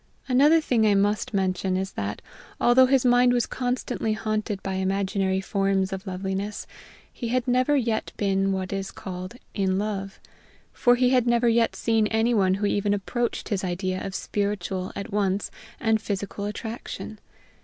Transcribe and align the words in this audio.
Another 0.27 0.59
thing 0.59 0.83
I 0.87 0.95
must 0.95 1.31
mention 1.31 1.77
is 1.77 1.91
that, 1.91 2.23
although 2.59 2.87
his 2.87 3.05
mind 3.05 3.33
was 3.33 3.45
constantly 3.45 4.13
haunted 4.13 4.63
by 4.63 4.73
imaginary 4.73 5.41
forms 5.41 5.93
of 5.93 6.07
loveliness, 6.07 6.65
he 7.13 7.27
had 7.27 7.47
never 7.47 7.75
yet 7.75 8.11
been 8.17 8.51
what 8.51 8.73
is 8.73 8.89
called 8.89 9.35
in 9.53 9.77
love. 9.77 10.19
For 10.73 10.95
he 10.95 11.11
had 11.11 11.27
never 11.27 11.47
yet 11.47 11.75
seen 11.75 12.07
anyone 12.07 12.55
who 12.55 12.65
even 12.65 12.95
approached 12.95 13.49
his 13.49 13.63
idea 13.63 14.03
of 14.03 14.15
spiritual 14.15 14.91
at 14.95 15.11
once 15.13 15.51
and 15.79 16.01
physical 16.01 16.45
attraction. 16.45 17.19